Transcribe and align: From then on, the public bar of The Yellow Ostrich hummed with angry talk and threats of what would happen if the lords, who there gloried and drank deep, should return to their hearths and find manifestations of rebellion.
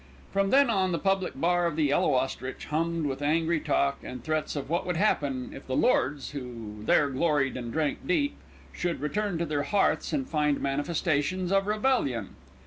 From 0.31 0.49
then 0.49 0.67
on, 0.67 0.91
the 0.93 0.97
public 0.97 1.39
bar 1.39 1.67
of 1.67 1.75
The 1.75 1.83
Yellow 1.83 2.15
Ostrich 2.15 2.65
hummed 2.65 3.05
with 3.05 3.21
angry 3.21 3.59
talk 3.59 3.99
and 4.03 4.23
threats 4.23 4.55
of 4.55 4.67
what 4.67 4.83
would 4.83 4.97
happen 4.97 5.51
if 5.53 5.67
the 5.67 5.75
lords, 5.75 6.31
who 6.31 6.77
there 6.81 7.07
gloried 7.11 7.55
and 7.55 7.71
drank 7.71 8.07
deep, 8.07 8.35
should 8.73 8.99
return 8.99 9.37
to 9.37 9.45
their 9.45 9.61
hearths 9.61 10.11
and 10.11 10.27
find 10.27 10.59
manifestations 10.59 11.51
of 11.51 11.67
rebellion. 11.67 12.29